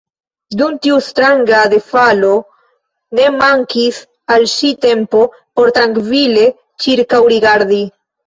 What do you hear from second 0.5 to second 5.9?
Dum tiu stranga defalo, ne mankis al ŝi tempo por